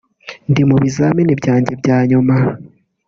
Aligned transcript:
ndi 0.49 0.61
mu 0.69 0.75
bizamini 0.83 1.33
byanjye 1.41 1.73
bya 1.81 1.97
nyuma 2.09 2.35